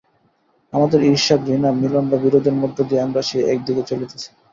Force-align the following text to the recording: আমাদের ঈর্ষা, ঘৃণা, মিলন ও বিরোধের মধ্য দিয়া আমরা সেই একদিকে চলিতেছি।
আমাদের 0.73 0.99
ঈর্ষা, 1.05 1.35
ঘৃণা, 1.43 1.69
মিলন 1.75 2.05
ও 2.07 2.17
বিরোধের 2.23 2.55
মধ্য 2.61 2.77
দিয়া 2.89 3.01
আমরা 3.03 3.21
সেই 3.21 3.43
একদিকে 3.53 3.83
চলিতেছি। 3.89 4.29